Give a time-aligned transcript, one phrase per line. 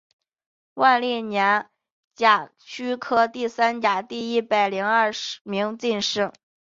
[0.73, 1.69] 万历二年
[2.15, 5.11] 甲戌科第三甲第一百零二
[5.43, 6.33] 名进士。